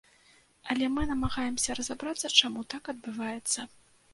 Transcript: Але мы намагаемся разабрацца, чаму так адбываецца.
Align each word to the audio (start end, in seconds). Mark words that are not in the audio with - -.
Але 0.73 0.87
мы 0.95 1.03
намагаемся 1.11 1.75
разабрацца, 1.81 2.33
чаму 2.41 2.67
так 2.75 2.83
адбываецца. 2.95 3.71